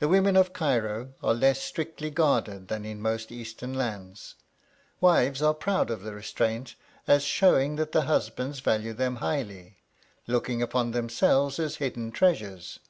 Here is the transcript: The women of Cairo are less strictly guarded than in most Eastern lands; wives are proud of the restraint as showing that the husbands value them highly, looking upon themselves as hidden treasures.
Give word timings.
The 0.00 0.08
women 0.08 0.34
of 0.36 0.52
Cairo 0.52 1.14
are 1.22 1.32
less 1.32 1.62
strictly 1.62 2.10
guarded 2.10 2.66
than 2.66 2.84
in 2.84 3.00
most 3.00 3.30
Eastern 3.30 3.72
lands; 3.72 4.34
wives 5.00 5.40
are 5.40 5.54
proud 5.54 5.92
of 5.92 6.02
the 6.02 6.12
restraint 6.12 6.74
as 7.06 7.22
showing 7.22 7.76
that 7.76 7.92
the 7.92 8.02
husbands 8.06 8.58
value 8.58 8.94
them 8.94 9.14
highly, 9.22 9.76
looking 10.26 10.60
upon 10.60 10.90
themselves 10.90 11.60
as 11.60 11.76
hidden 11.76 12.10
treasures. 12.10 12.80